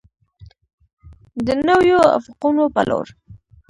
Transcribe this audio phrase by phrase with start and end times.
[1.45, 3.07] د نویو افقونو په لور.